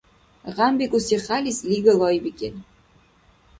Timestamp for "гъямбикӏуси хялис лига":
0.55-1.93